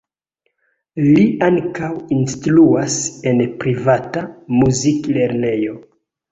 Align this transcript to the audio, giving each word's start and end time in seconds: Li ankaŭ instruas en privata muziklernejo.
Li 1.07 1.25
ankaŭ 1.47 1.91
instruas 2.17 2.97
en 3.35 3.45
privata 3.63 4.27
muziklernejo. 4.59 5.81